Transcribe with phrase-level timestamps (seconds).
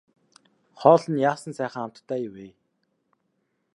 [0.79, 2.45] Хоол нь яасан сайхан амттай вэ.